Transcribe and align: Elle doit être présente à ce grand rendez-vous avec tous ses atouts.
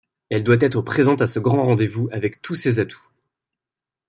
Elle 0.31 0.43
doit 0.43 0.57
être 0.61 0.81
présente 0.81 1.21
à 1.21 1.27
ce 1.27 1.37
grand 1.37 1.63
rendez-vous 1.63 2.09
avec 2.11 2.41
tous 2.41 2.55
ses 2.55 2.79
atouts. 2.79 3.11